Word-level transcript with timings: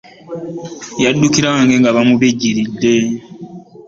Yaddukira 1.03 1.47
wange 1.55 1.75
nga 1.81 1.95
bimubijjiridde. 1.95 2.93